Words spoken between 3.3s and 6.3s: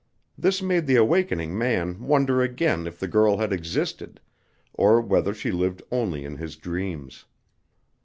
had existed, or whether she lived only